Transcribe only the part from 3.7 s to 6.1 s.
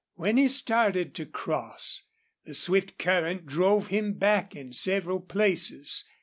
him back in several places.